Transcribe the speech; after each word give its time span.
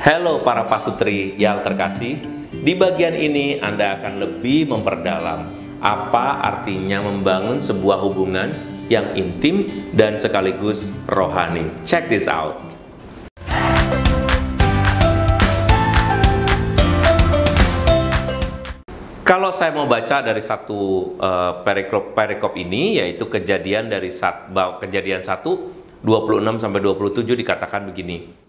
Halo 0.00 0.40
para 0.40 0.64
pasutri 0.64 1.36
yang 1.36 1.60
terkasih, 1.60 2.24
di 2.64 2.72
bagian 2.72 3.12
ini 3.12 3.60
Anda 3.60 4.00
akan 4.00 4.16
lebih 4.16 4.72
memperdalam 4.72 5.44
apa 5.76 6.40
artinya 6.40 7.04
membangun 7.04 7.60
sebuah 7.60 8.00
hubungan 8.08 8.48
yang 8.88 9.12
intim 9.12 9.68
dan 9.92 10.16
sekaligus 10.16 10.88
rohani. 11.04 11.68
Check 11.84 12.08
this 12.08 12.24
out. 12.32 12.64
Kalau 19.20 19.52
saya 19.52 19.76
mau 19.76 19.84
baca 19.84 20.24
dari 20.24 20.40
satu 20.40 21.12
uh, 21.20 21.60
perikop 21.60 22.16
perikop 22.16 22.56
ini 22.56 23.04
yaitu 23.04 23.28
kejadian 23.28 23.92
dari 23.92 24.08
sat, 24.08 24.48
kejadian 24.80 25.20
1 25.20 25.44
26 26.00 26.56
sampai 26.56 26.80
27 26.80 27.36
dikatakan 27.36 27.84
begini. 27.92 28.48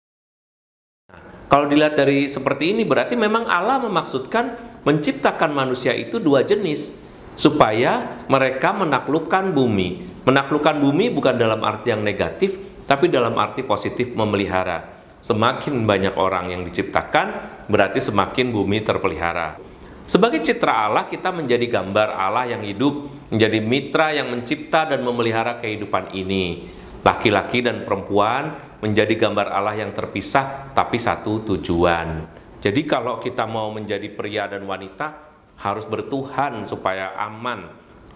Kalau 1.51 1.67
dilihat 1.67 1.99
dari 1.99 2.31
seperti 2.31 2.71
ini 2.71 2.87
berarti 2.87 3.19
memang 3.19 3.43
Allah 3.43 3.83
memaksudkan 3.83 4.79
menciptakan 4.87 5.51
manusia 5.51 5.91
itu 5.91 6.15
dua 6.15 6.47
jenis 6.47 6.95
supaya 7.35 8.23
mereka 8.31 8.71
menaklukkan 8.71 9.51
bumi. 9.51 10.23
Menaklukkan 10.23 10.79
bumi 10.79 11.11
bukan 11.11 11.35
dalam 11.35 11.59
arti 11.67 11.91
yang 11.91 12.07
negatif, 12.07 12.55
tapi 12.87 13.11
dalam 13.11 13.35
arti 13.35 13.67
positif 13.67 14.15
memelihara. 14.15 15.03
Semakin 15.19 15.83
banyak 15.83 16.15
orang 16.15 16.55
yang 16.55 16.63
diciptakan, 16.63 17.59
berarti 17.67 17.99
semakin 17.99 18.55
bumi 18.55 18.87
terpelihara. 18.87 19.59
Sebagai 20.07 20.39
citra 20.47 20.87
Allah, 20.87 21.11
kita 21.11 21.35
menjadi 21.35 21.67
gambar 21.67 22.15
Allah 22.15 22.47
yang 22.47 22.63
hidup, 22.63 23.11
menjadi 23.27 23.59
mitra 23.59 24.15
yang 24.15 24.31
mencipta 24.31 24.87
dan 24.87 25.03
memelihara 25.03 25.59
kehidupan 25.59 26.15
ini. 26.15 26.71
Laki-laki 27.03 27.59
dan 27.59 27.83
perempuan 27.83 28.70
menjadi 28.81 29.13
gambar 29.15 29.47
Allah 29.53 29.77
yang 29.77 29.93
terpisah, 29.93 30.73
tapi 30.73 30.97
satu 30.97 31.45
tujuan. 31.53 32.25
Jadi 32.61 32.81
kalau 32.85 33.21
kita 33.21 33.45
mau 33.45 33.69
menjadi 33.73 34.09
pria 34.13 34.49
dan 34.49 34.65
wanita, 34.65 35.31
harus 35.61 35.85
bertuhan 35.85 36.65
supaya 36.65 37.13
aman. 37.17 37.69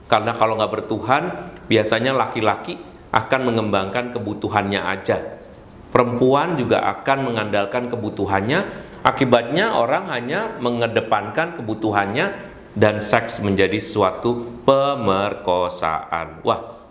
Karena 0.06 0.34
kalau 0.38 0.58
nggak 0.58 0.74
bertuhan, 0.74 1.54
biasanya 1.66 2.14
laki-laki 2.14 2.78
akan 3.14 3.42
mengembangkan 3.54 4.14
kebutuhannya 4.14 4.82
aja. 4.82 5.42
Perempuan 5.90 6.60
juga 6.60 6.84
akan 6.84 7.32
mengandalkan 7.32 7.88
kebutuhannya, 7.88 8.86
Akibatnya 9.06 9.78
orang 9.78 10.10
hanya 10.10 10.58
mengedepankan 10.58 11.62
kebutuhannya 11.62 12.26
dan 12.74 12.98
seks 13.06 13.38
menjadi 13.46 13.78
suatu 13.78 14.66
pemerkosaan. 14.66 16.42
Wah, 16.42 16.82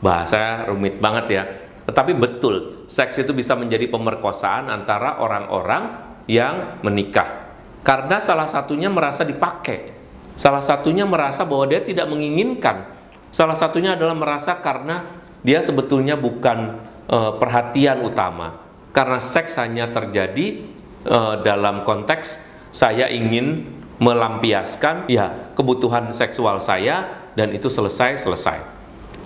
bahasa 0.00 0.64
rumit 0.64 0.96
banget 0.96 1.26
ya. 1.28 1.44
Tetapi 1.88 2.12
betul, 2.12 2.84
seks 2.84 3.16
itu 3.24 3.32
bisa 3.32 3.56
menjadi 3.56 3.88
pemerkosaan 3.88 4.68
antara 4.68 5.24
orang-orang 5.24 5.96
yang 6.28 6.84
menikah. 6.84 7.48
Karena 7.80 8.20
salah 8.20 8.44
satunya 8.44 8.92
merasa 8.92 9.24
dipakai. 9.24 9.96
Salah 10.36 10.60
satunya 10.60 11.08
merasa 11.08 11.48
bahwa 11.48 11.64
dia 11.64 11.80
tidak 11.80 12.04
menginginkan. 12.12 12.92
Salah 13.32 13.56
satunya 13.56 13.96
adalah 13.96 14.12
merasa 14.12 14.60
karena 14.60 15.24
dia 15.40 15.64
sebetulnya 15.64 16.20
bukan 16.20 16.76
uh, 17.08 17.40
perhatian 17.40 18.04
utama. 18.04 18.60
Karena 18.92 19.16
seks 19.16 19.56
hanya 19.56 19.88
terjadi 19.88 20.68
uh, 21.08 21.40
dalam 21.40 21.88
konteks 21.88 22.44
saya 22.68 23.08
ingin 23.08 23.64
melampiaskan 23.96 25.08
ya 25.08 25.56
kebutuhan 25.56 26.12
seksual 26.12 26.60
saya 26.60 27.26
dan 27.32 27.48
itu 27.56 27.72
selesai 27.72 28.20
selesai. 28.20 28.77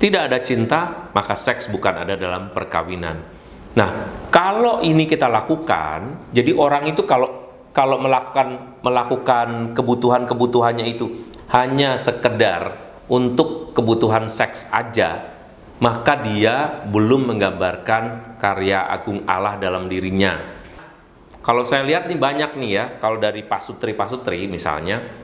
Tidak 0.02 0.22
ada 0.26 0.42
cinta, 0.42 1.10
maka 1.14 1.38
seks 1.38 1.70
bukan 1.70 2.02
ada 2.02 2.18
dalam 2.18 2.50
perkawinan. 2.50 3.22
Nah, 3.78 3.90
kalau 4.34 4.82
ini 4.82 5.06
kita 5.06 5.30
lakukan, 5.30 6.26
jadi 6.34 6.50
orang 6.58 6.90
itu 6.90 7.06
kalau 7.06 7.54
kalau 7.70 8.02
melakukan 8.02 8.82
melakukan 8.82 9.78
kebutuhan-kebutuhannya 9.78 10.86
itu 10.90 11.30
hanya 11.54 11.94
sekedar 11.94 12.74
untuk 13.06 13.70
kebutuhan 13.78 14.26
seks 14.26 14.66
aja, 14.74 15.38
maka 15.78 16.18
dia 16.18 16.82
belum 16.90 17.30
menggambarkan 17.30 18.36
karya 18.42 18.82
agung 18.90 19.22
Allah 19.24 19.54
dalam 19.54 19.86
dirinya 19.86 20.62
kalau 21.42 21.66
saya 21.66 21.82
lihat 21.82 22.06
nih 22.06 22.22
banyak 22.22 22.54
nih 22.54 22.70
ya, 22.70 22.84
kalau 23.02 23.18
dari 23.18 23.42
pasutri-pasutri 23.42 24.46
misalnya, 24.46 25.21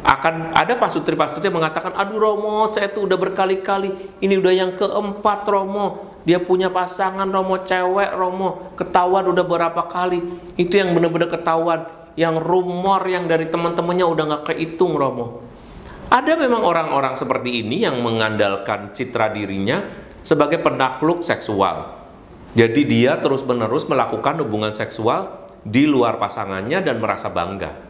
akan 0.00 0.56
ada 0.56 0.80
pasutri-pasutri 0.80 1.52
yang 1.52 1.60
mengatakan, 1.60 1.92
aduh 1.92 2.16
Romo, 2.16 2.64
saya 2.72 2.88
tuh 2.88 3.04
udah 3.04 3.20
berkali-kali, 3.20 4.16
ini 4.24 4.34
udah 4.40 4.52
yang 4.52 4.72
keempat 4.80 5.44
Romo, 5.44 6.16
dia 6.24 6.40
punya 6.40 6.72
pasangan 6.72 7.28
Romo 7.28 7.60
cewek 7.60 8.16
Romo, 8.16 8.72
ketahuan 8.80 9.28
udah 9.28 9.44
berapa 9.44 9.82
kali, 9.92 10.24
itu 10.56 10.80
yang 10.80 10.96
bener-bener 10.96 11.28
ketahuan, 11.28 11.84
yang 12.16 12.40
rumor 12.40 13.04
yang 13.04 13.28
dari 13.28 13.52
teman-temannya 13.52 14.06
udah 14.08 14.24
nggak 14.24 14.44
kehitung 14.52 14.96
Romo. 14.96 15.44
Ada 16.10 16.34
memang 16.34 16.64
orang-orang 16.64 17.14
seperti 17.14 17.62
ini 17.62 17.86
yang 17.86 18.00
mengandalkan 18.02 18.90
citra 18.96 19.30
dirinya 19.30 19.84
sebagai 20.24 20.58
penakluk 20.58 21.22
seksual. 21.22 22.02
Jadi 22.56 22.82
dia 22.82 23.20
terus-menerus 23.22 23.86
melakukan 23.86 24.42
hubungan 24.42 24.74
seksual 24.74 25.46
di 25.62 25.86
luar 25.86 26.18
pasangannya 26.18 26.82
dan 26.82 26.98
merasa 26.98 27.30
bangga. 27.30 27.89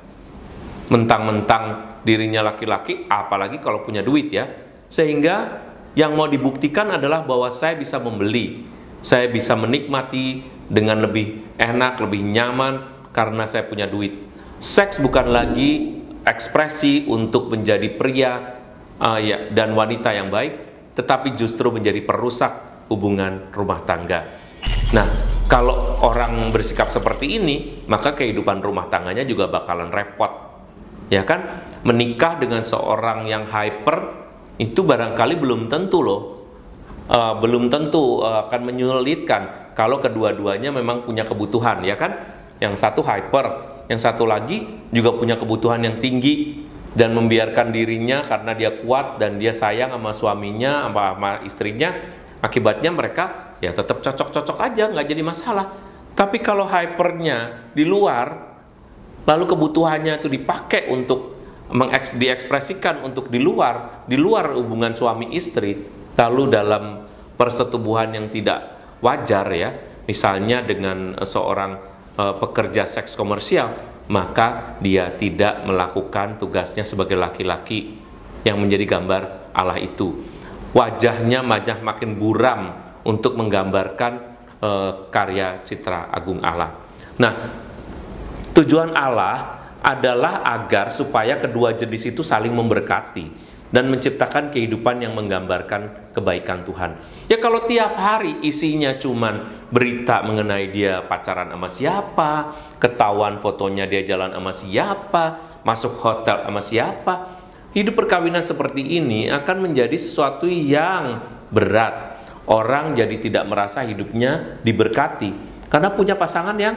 Mentang-mentang 0.90 1.96
dirinya 2.02 2.42
laki-laki, 2.50 3.06
apalagi 3.06 3.62
kalau 3.62 3.86
punya 3.86 4.02
duit 4.02 4.34
ya. 4.34 4.50
Sehingga 4.90 5.62
yang 5.94 6.18
mau 6.18 6.26
dibuktikan 6.26 6.90
adalah 6.90 7.22
bahwa 7.22 7.46
saya 7.50 7.78
bisa 7.78 8.02
membeli, 8.02 8.66
saya 9.00 9.30
bisa 9.30 9.54
menikmati 9.54 10.42
dengan 10.66 11.02
lebih 11.02 11.58
enak, 11.58 12.02
lebih 12.02 12.22
nyaman 12.26 13.06
karena 13.14 13.46
saya 13.46 13.66
punya 13.66 13.86
duit. 13.86 14.14
Seks 14.58 14.98
bukan 14.98 15.30
lagi 15.30 16.02
ekspresi 16.26 17.06
untuk 17.08 17.50
menjadi 17.50 17.86
pria 17.96 18.32
uh, 18.98 19.18
ya, 19.18 19.50
dan 19.50 19.72
wanita 19.78 20.10
yang 20.10 20.28
baik, 20.28 20.52
tetapi 20.98 21.38
justru 21.38 21.70
menjadi 21.70 22.02
perusak 22.02 22.86
hubungan 22.90 23.50
rumah 23.54 23.82
tangga. 23.86 24.20
Nah, 24.90 25.06
kalau 25.46 26.02
orang 26.02 26.50
bersikap 26.50 26.90
seperti 26.90 27.38
ini, 27.38 27.86
maka 27.86 28.14
kehidupan 28.14 28.58
rumah 28.58 28.90
tangganya 28.90 29.22
juga 29.22 29.46
bakalan 29.46 29.90
repot. 29.90 30.49
Ya 31.10 31.26
kan? 31.26 31.66
Menikah 31.82 32.38
dengan 32.38 32.62
seorang 32.62 33.26
yang 33.26 33.48
hyper 33.50 34.28
itu 34.60 34.80
barangkali 34.86 35.34
belum 35.36 35.66
tentu 35.66 36.00
loh. 36.00 36.22
Uh, 37.10 37.42
belum 37.42 37.66
tentu 37.66 38.22
uh, 38.22 38.46
akan 38.46 38.70
menyulitkan 38.70 39.74
kalau 39.74 39.98
kedua-duanya 39.98 40.70
memang 40.70 41.02
punya 41.02 41.26
kebutuhan, 41.26 41.82
ya 41.82 41.98
kan? 41.98 42.38
Yang 42.62 42.78
satu 42.78 43.02
hyper, 43.02 43.46
yang 43.90 43.98
satu 43.98 44.22
lagi 44.28 44.62
juga 44.94 45.10
punya 45.18 45.34
kebutuhan 45.34 45.82
yang 45.82 45.98
tinggi 45.98 46.62
dan 46.94 47.10
membiarkan 47.18 47.74
dirinya 47.74 48.22
karena 48.22 48.54
dia 48.54 48.70
kuat 48.78 49.18
dan 49.18 49.42
dia 49.42 49.50
sayang 49.50 49.90
sama 49.90 50.14
suaminya, 50.14 50.86
sama, 50.86 51.04
sama 51.18 51.30
istrinya, 51.42 51.90
akibatnya 52.40 52.90
mereka 52.90 53.24
ya 53.60 53.76
tetap 53.76 54.00
cocok-cocok 54.00 54.58
aja 54.58 54.88
nggak 54.88 55.06
jadi 55.06 55.22
masalah 55.22 55.66
tapi 56.16 56.40
kalau 56.40 56.64
hypernya 56.64 57.68
di 57.76 57.84
luar 57.84 58.50
lalu 59.24 59.44
kebutuhannya 59.48 60.20
itu 60.20 60.28
dipakai 60.28 60.88
untuk 60.88 61.36
mengeks 61.70 62.18
diekspresikan 62.18 63.06
untuk 63.06 63.30
di 63.30 63.38
luar 63.38 64.04
di 64.06 64.18
luar 64.18 64.54
hubungan 64.58 64.92
suami 64.96 65.32
istri 65.36 65.78
lalu 66.18 66.50
dalam 66.50 67.06
persetubuhan 67.38 68.12
yang 68.12 68.26
tidak 68.28 68.76
wajar 69.00 69.46
ya 69.54 69.70
misalnya 70.04 70.66
dengan 70.66 71.14
seorang 71.22 71.78
uh, 72.18 72.34
pekerja 72.36 72.84
seks 72.90 73.14
komersial 73.14 73.70
maka 74.10 74.76
dia 74.82 75.14
tidak 75.14 75.62
melakukan 75.62 76.42
tugasnya 76.42 76.82
sebagai 76.82 77.14
laki-laki 77.14 77.94
yang 78.42 78.58
menjadi 78.58 78.98
gambar 78.98 79.52
Allah 79.54 79.78
itu 79.78 80.26
wajahnya 80.74 81.42
majah 81.46 81.78
makin 81.82 82.18
buram 82.18 82.74
untuk 83.06 83.34
menggambarkan 83.38 84.12
uh, 84.60 85.08
karya 85.08 85.64
citra 85.64 86.12
agung 86.12 86.38
Allah. 86.44 86.76
Nah, 87.20 87.32
tujuan 88.54 88.94
Allah 88.94 89.60
adalah 89.80 90.44
agar 90.44 90.92
supaya 90.92 91.40
kedua 91.40 91.72
jenis 91.72 92.12
itu 92.12 92.20
saling 92.20 92.52
memberkati 92.52 93.50
dan 93.70 93.86
menciptakan 93.86 94.50
kehidupan 94.50 94.98
yang 94.98 95.14
menggambarkan 95.14 96.12
kebaikan 96.12 96.66
Tuhan. 96.66 96.98
Ya 97.30 97.38
kalau 97.38 97.64
tiap 97.70 97.94
hari 97.94 98.42
isinya 98.42 98.98
cuman 98.98 99.66
berita 99.70 100.26
mengenai 100.26 100.74
dia 100.74 101.06
pacaran 101.06 101.54
sama 101.54 101.70
siapa, 101.70 102.30
ketahuan 102.82 103.38
fotonya 103.38 103.86
dia 103.86 104.02
jalan 104.02 104.34
sama 104.34 104.52
siapa, 104.52 105.24
masuk 105.62 106.02
hotel 106.02 106.42
sama 106.42 106.60
siapa. 106.60 107.14
Hidup 107.70 108.02
perkawinan 108.02 108.42
seperti 108.42 108.82
ini 108.98 109.30
akan 109.30 109.70
menjadi 109.70 109.94
sesuatu 109.94 110.50
yang 110.50 111.22
berat. 111.54 112.18
Orang 112.50 112.98
jadi 112.98 113.14
tidak 113.22 113.46
merasa 113.46 113.86
hidupnya 113.86 114.58
diberkati 114.66 115.30
karena 115.70 115.94
punya 115.94 116.18
pasangan 116.18 116.58
yang 116.58 116.74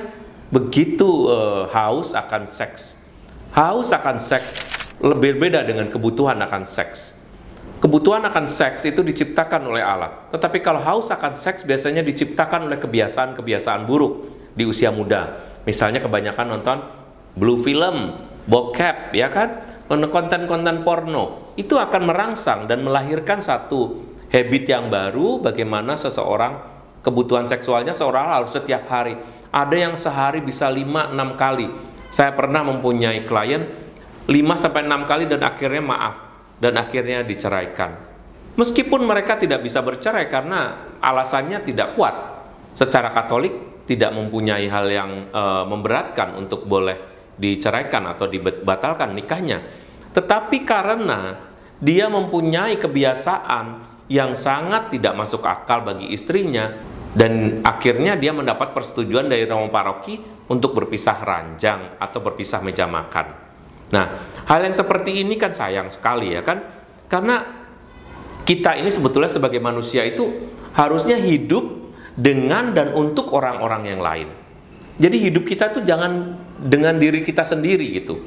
begitu 0.54 1.34
uh, 1.34 1.66
haus 1.74 2.14
akan 2.14 2.46
seks. 2.46 2.94
Haus 3.58 3.90
akan 3.90 4.22
seks 4.22 4.62
lebih 5.02 5.42
beda 5.42 5.66
dengan 5.66 5.90
kebutuhan 5.90 6.38
akan 6.46 6.70
seks. 6.70 7.18
Kebutuhan 7.82 8.24
akan 8.24 8.46
seks 8.48 8.86
itu 8.88 9.02
diciptakan 9.04 9.68
oleh 9.68 9.84
Allah. 9.84 10.30
Tetapi 10.32 10.64
kalau 10.64 10.80
haus 10.80 11.10
akan 11.12 11.36
seks 11.36 11.66
biasanya 11.66 12.06
diciptakan 12.06 12.70
oleh 12.70 12.80
kebiasaan-kebiasaan 12.80 13.84
buruk 13.84 14.30
di 14.56 14.64
usia 14.64 14.94
muda. 14.94 15.52
Misalnya 15.68 16.00
kebanyakan 16.00 16.48
nonton 16.54 16.78
blue 17.36 17.60
film, 17.60 18.16
bokep, 18.48 19.12
ya 19.18 19.28
kan? 19.34 19.50
Konten-konten 19.90 20.86
porno. 20.88 21.52
Itu 21.60 21.76
akan 21.76 22.08
merangsang 22.08 22.72
dan 22.72 22.88
melahirkan 22.88 23.44
satu 23.44 24.00
habit 24.32 24.64
yang 24.64 24.88
baru 24.88 25.44
bagaimana 25.44 26.00
seseorang 26.00 26.74
kebutuhan 27.04 27.46
seksualnya 27.52 27.92
seorang 27.92 28.32
harus 28.32 28.56
setiap 28.56 28.88
hari 28.88 29.20
ada 29.54 29.78
yang 29.78 29.94
sehari 29.94 30.42
bisa 30.42 30.66
5-6 30.66 31.14
kali. 31.38 31.70
Saya 32.10 32.34
pernah 32.34 32.66
mempunyai 32.66 33.22
klien 33.30 33.62
5 34.26 34.34
sampai 34.58 34.82
6 34.90 35.10
kali 35.10 35.24
dan 35.30 35.42
akhirnya 35.46 35.84
maaf 35.86 36.16
dan 36.58 36.74
akhirnya 36.82 37.22
diceraikan. 37.22 37.94
Meskipun 38.58 39.06
mereka 39.06 39.38
tidak 39.38 39.62
bisa 39.62 39.82
bercerai 39.86 40.30
karena 40.30 40.90
alasannya 41.02 41.62
tidak 41.62 41.98
kuat. 41.98 42.16
Secara 42.74 43.14
Katolik 43.14 43.86
tidak 43.86 44.14
mempunyai 44.14 44.66
hal 44.70 44.86
yang 44.90 45.12
e, 45.30 45.44
memberatkan 45.70 46.38
untuk 46.38 46.66
boleh 46.66 46.98
diceraikan 47.38 48.10
atau 48.14 48.30
dibatalkan 48.30 49.14
nikahnya. 49.14 49.62
Tetapi 50.14 50.58
karena 50.66 51.36
dia 51.82 52.06
mempunyai 52.08 52.78
kebiasaan 52.78 53.66
yang 54.08 54.38
sangat 54.38 54.94
tidak 54.94 55.18
masuk 55.18 55.42
akal 55.42 55.82
bagi 55.82 56.14
istrinya, 56.14 56.78
dan 57.14 57.62
akhirnya 57.62 58.18
dia 58.18 58.34
mendapat 58.34 58.74
persetujuan 58.74 59.30
dari 59.30 59.46
romo 59.46 59.70
paroki 59.70 60.18
untuk 60.50 60.74
berpisah 60.74 61.22
ranjang 61.22 62.02
atau 62.02 62.20
berpisah 62.26 62.66
meja 62.66 62.90
makan. 62.90 63.28
Nah, 63.94 64.06
hal 64.50 64.60
yang 64.66 64.74
seperti 64.74 65.22
ini 65.22 65.38
kan 65.38 65.54
sayang 65.54 65.94
sekali 65.94 66.34
ya 66.34 66.42
kan? 66.42 66.66
Karena 67.06 67.46
kita 68.44 68.76
ini 68.82 68.90
sebetulnya 68.90 69.30
sebagai 69.30 69.62
manusia 69.62 70.02
itu 70.04 70.50
harusnya 70.74 71.22
hidup 71.22 71.94
dengan 72.18 72.74
dan 72.74 72.98
untuk 72.98 73.30
orang-orang 73.30 73.94
yang 73.94 74.02
lain. 74.02 74.30
Jadi 74.98 75.18
hidup 75.30 75.46
kita 75.46 75.74
tuh 75.74 75.86
jangan 75.86 76.38
dengan 76.58 76.98
diri 76.98 77.22
kita 77.22 77.46
sendiri 77.46 77.94
gitu. 77.94 78.18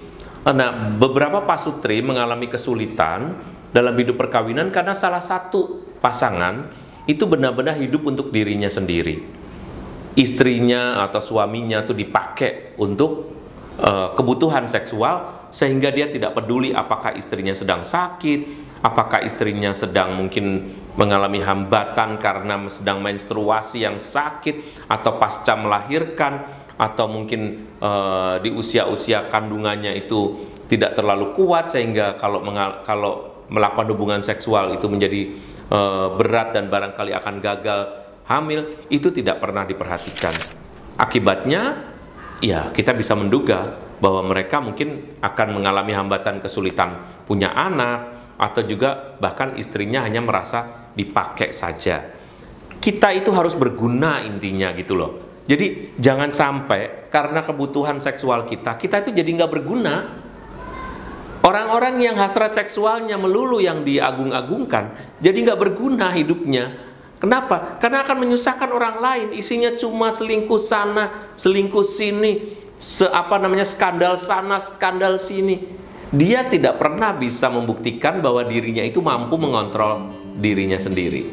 Nah, 0.46 0.94
beberapa 0.94 1.42
pasutri 1.42 1.98
mengalami 2.02 2.46
kesulitan 2.46 3.34
dalam 3.74 3.94
hidup 3.98 4.14
perkawinan 4.14 4.70
karena 4.70 4.94
salah 4.94 5.22
satu 5.22 5.82
pasangan 5.98 6.85
itu 7.06 7.24
benar-benar 7.24 7.78
hidup 7.78 8.06
untuk 8.06 8.34
dirinya 8.34 8.66
sendiri. 8.66 9.22
Istrinya 10.18 11.06
atau 11.06 11.22
suaminya 11.22 11.86
itu 11.86 11.94
dipakai 11.94 12.74
untuk 12.82 13.30
uh, 13.78 14.12
kebutuhan 14.18 14.66
seksual 14.66 15.48
sehingga 15.54 15.94
dia 15.94 16.10
tidak 16.10 16.34
peduli 16.34 16.74
apakah 16.74 17.14
istrinya 17.14 17.54
sedang 17.54 17.86
sakit, 17.86 18.40
apakah 18.82 19.22
istrinya 19.24 19.70
sedang 19.72 20.18
mungkin 20.18 20.74
mengalami 20.96 21.40
hambatan 21.44 22.16
karena 22.18 22.60
sedang 22.66 23.00
menstruasi 23.04 23.84
yang 23.84 24.00
sakit 24.00 24.88
atau 24.90 25.20
pasca 25.20 25.54
melahirkan 25.54 26.44
atau 26.76 27.08
mungkin 27.08 27.72
uh, 27.80 28.36
di 28.40 28.52
usia-usia 28.52 29.32
kandungannya 29.32 29.96
itu 29.96 30.44
tidak 30.68 30.98
terlalu 30.98 31.32
kuat 31.32 31.72
sehingga 31.72 32.18
kalau 32.18 32.42
kalau 32.84 33.44
melakukan 33.48 33.86
hubungan 33.94 34.20
seksual 34.20 34.74
itu 34.74 34.86
menjadi 34.90 35.30
e, 35.70 35.80
berat 36.18 36.54
dan 36.54 36.70
barangkali 36.70 37.12
akan 37.14 37.34
gagal 37.42 37.80
hamil 38.26 38.86
itu 38.90 39.08
tidak 39.14 39.38
pernah 39.38 39.62
diperhatikan. 39.62 40.34
Akibatnya 40.98 41.92
ya 42.42 42.70
kita 42.72 42.96
bisa 42.96 43.14
menduga 43.14 43.76
bahwa 43.96 44.28
mereka 44.28 44.60
mungkin 44.60 45.18
akan 45.24 45.48
mengalami 45.56 45.92
hambatan 45.96 46.40
kesulitan 46.44 47.22
punya 47.24 47.52
anak 47.52 48.16
atau 48.36 48.60
juga 48.64 49.16
bahkan 49.16 49.56
istrinya 49.56 50.04
hanya 50.04 50.20
merasa 50.20 50.90
dipakai 50.92 51.56
saja. 51.56 52.12
Kita 52.76 53.08
itu 53.16 53.32
harus 53.32 53.56
berguna 53.56 54.20
intinya 54.20 54.68
gitu 54.76 54.92
loh. 54.92 55.12
Jadi 55.46 55.96
jangan 55.96 56.34
sampai 56.34 57.08
karena 57.08 57.46
kebutuhan 57.46 58.02
seksual 58.02 58.50
kita, 58.50 58.76
kita 58.76 59.06
itu 59.06 59.10
jadi 59.14 59.30
nggak 59.40 59.52
berguna 59.54 59.94
Orang-orang 61.46 62.02
yang 62.02 62.18
hasrat 62.18 62.58
seksualnya 62.58 63.14
melulu 63.14 63.62
yang 63.62 63.86
diagung-agungkan, 63.86 65.14
jadi 65.22 65.46
nggak 65.46 65.60
berguna 65.62 66.10
hidupnya. 66.10 66.74
Kenapa? 67.22 67.78
Karena 67.78 68.02
akan 68.02 68.26
menyusahkan 68.26 68.66
orang 68.74 68.98
lain. 68.98 69.28
Isinya 69.30 69.70
cuma 69.78 70.10
selingkuh 70.10 70.58
sana, 70.58 71.30
selingkuh 71.38 71.86
sini, 71.86 72.58
se 72.82 73.06
apa 73.06 73.38
namanya 73.38 73.62
skandal 73.62 74.18
sana, 74.18 74.58
skandal 74.58 75.22
sini. 75.22 75.62
Dia 76.10 76.50
tidak 76.50 76.82
pernah 76.82 77.14
bisa 77.14 77.46
membuktikan 77.46 78.18
bahwa 78.18 78.42
dirinya 78.42 78.82
itu 78.82 78.98
mampu 78.98 79.38
mengontrol 79.38 80.10
dirinya 80.34 80.82
sendiri. 80.82 81.30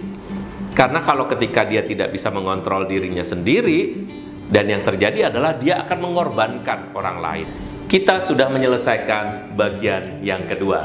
Karena 0.77 1.01
kalau 1.01 1.25
ketika 1.25 1.65
dia 1.65 1.81
tidak 1.81 2.13
bisa 2.13 2.29
mengontrol 2.29 2.85
dirinya 2.85 3.25
sendiri, 3.25 4.05
dan 4.45 4.69
yang 4.69 4.85
terjadi 4.85 5.33
adalah 5.33 5.57
dia 5.57 5.81
akan 5.81 5.97
mengorbankan 6.05 6.93
orang 6.93 7.17
lain 7.17 7.72
kita 7.93 8.17
sudah 8.25 8.49
menyelesaikan 8.49 9.53
bagian 9.53 10.25
yang 10.25 10.41
kedua. 10.49 10.81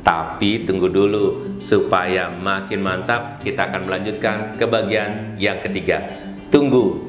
Tapi 0.00 0.64
tunggu 0.64 0.88
dulu 0.88 1.60
supaya 1.60 2.32
makin 2.32 2.80
mantap 2.80 3.36
kita 3.44 3.68
akan 3.68 3.84
melanjutkan 3.84 4.56
ke 4.56 4.64
bagian 4.64 5.36
yang 5.36 5.60
ketiga. 5.60 6.08
Tunggu 6.48 7.07